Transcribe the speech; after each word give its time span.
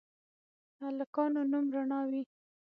هلکانو 0.83 1.41
نوم 1.51 1.65
رڼا 1.75 2.01
وي 2.09 2.21